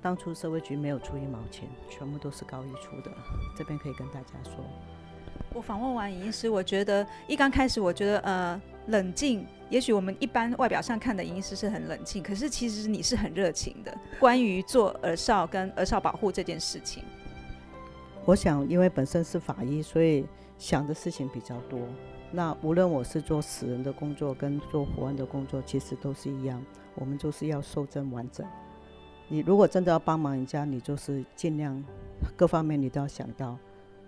[0.00, 3.12] 当初社会局没有出一毛钱，全部都是高一出的。
[3.54, 4.54] 这边可以跟大家说，
[5.52, 9.46] 我访问完尹医师，我觉得一刚开始，我觉得呃冷静。
[9.68, 13.94] 也许我们一般外表上看的尹医师是很冷静，可是其实你是很热情的。
[14.18, 17.04] 关于做儿少跟儿少保护这件事情，
[18.24, 20.24] 我想因为本身是法医，所以
[20.56, 21.78] 想的事情比较多。
[22.34, 26.64] 那无论我是做死人的工作跟做活人的工作，其实都是一样，
[26.94, 28.46] 我们就是要受证完整。
[29.28, 31.82] 你如果真的要帮忙人家，你就是尽量
[32.34, 33.58] 各方面你都要想到，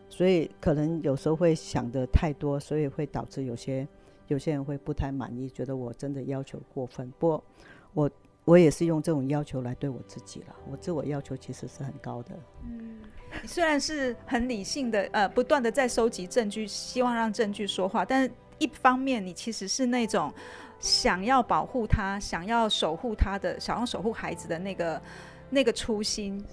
[0.08, 3.86] 所以可能有时候会想的太多，所以会导致有些
[4.28, 7.12] 有些人会不太满意，觉得我真的要求过分。
[7.18, 7.44] 不过
[7.92, 8.10] 我
[8.44, 12.30] 我也是用这种要求来对我自己了，我自我要求其实是很高的。
[12.64, 12.98] 嗯，
[13.44, 20.32] 虽然是很理性的，呃，不断的在收集证据，希望让证据说话，但是一方面你其实是那种。
[20.80, 25.02] 想要保护他，想要守护他的，想要守护孩子的那个
[25.48, 26.44] 那个初心，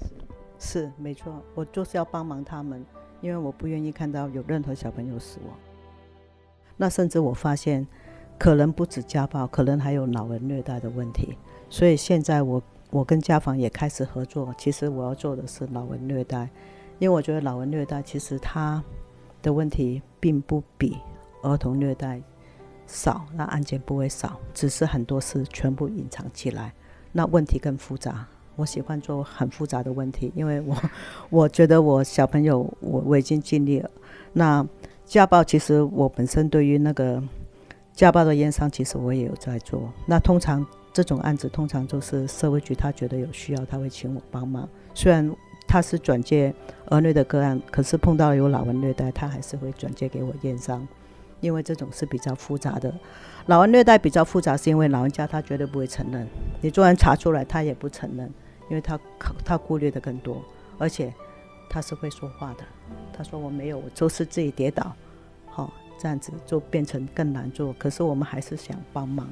[0.57, 1.43] 是没错。
[1.53, 2.85] 我就是要帮忙他们，
[3.19, 5.59] 因为我不愿意看到有任何小朋友死亡。
[6.77, 7.85] 那甚至我发现，
[8.39, 11.37] 可能不止家暴，可能还有老人虐待的问题。
[11.71, 14.53] 所以现在我我跟家访也开始合作。
[14.57, 16.49] 其实我要做的是老人虐待，
[16.99, 18.83] 因为我觉得老人虐待其实他
[19.41, 20.97] 的问题并不比
[21.41, 22.21] 儿童虐待。
[22.87, 26.73] 少，那案件不会少，只是很多事全部隐藏起来，
[27.13, 28.27] 那问题更复杂。
[28.57, 30.75] 我喜欢做很复杂的问题，因为我
[31.29, 33.89] 我觉得我小朋友我我已经尽力了。
[34.33, 34.67] 那
[35.05, 37.23] 家暴其实我本身对于那个
[37.93, 39.89] 家暴的验伤，其实我也有在做。
[40.05, 44.67] 那通常这种案子通常都是社会局他觉得有需要，他会请我帮忙。
[44.93, 45.33] 虽然
[45.67, 46.53] 他是转介
[46.87, 50.87] 儿虐的个案，可是碰到有老人虐待，他还是会转介给我验伤。
[51.39, 52.93] 因为这种是比较复杂的，
[53.47, 56.27] 老人虐待比较复杂，是因为老人家他绝对不会承认，
[56.61, 58.31] 你做完查出来他也不承认，
[58.69, 58.99] 因为他
[59.43, 60.39] 他顾虑的更多，
[60.77, 61.11] 而且
[61.67, 62.63] 他是会说话的，
[63.11, 64.93] 他说我没有，我就是自己跌倒，
[65.47, 69.27] 好这样子就变成更难做，可是我们还是想帮忙。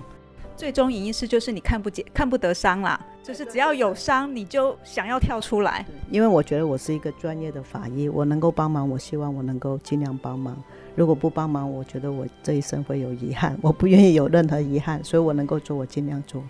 [0.59, 5.85] 最终隐意识就是你看不见、看不得伤啦，就是只要有伤你就想要跳出来。
[6.11, 10.61] 因为我觉得我是一个专业的法医，我能够帮忙，我希望我能够尽量帮忙。
[10.95, 16.43] 如果不帮忙，我觉得我这一生会有遗憾，我不愿意有任何遗憾，所以我能够做，我尽量做。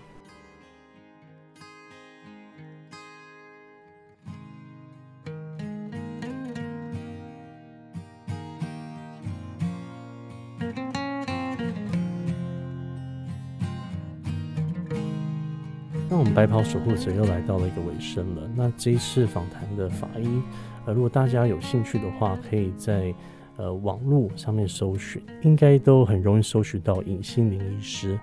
[16.10, 18.42] 那我们白袍守护者又来到了一个尾声了。
[18.54, 20.42] 那这一次访谈的法医，
[20.84, 23.14] 呃，如果大家有兴趣的话，可以在。
[23.56, 28.18] 呃，网络上面搜寻，应该都很容易搜寻到尹心灵医师。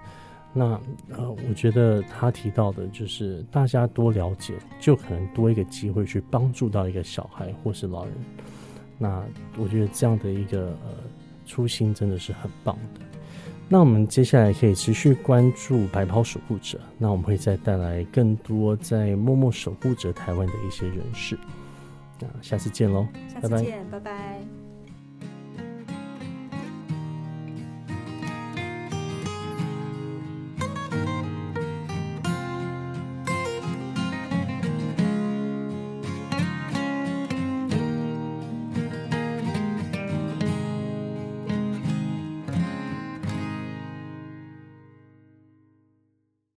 [0.52, 0.82] 那
[1.16, 8.14] 呃，我觉得他提到的，就是大家多了解，就可能多一个机会去帮助到一个小孩或是老人。
[8.98, 9.24] 那
[9.60, 10.90] 我觉得这样的一个呃
[11.46, 13.02] 初心真的是很棒的。
[13.70, 21.38] 那我们接下来可以持续关注白袍守护者，那我们会再带来更多在默默守护着台湾的一些人士。
[22.20, 23.06] 那下次见喽，
[23.42, 24.17] 拜拜，拜拜。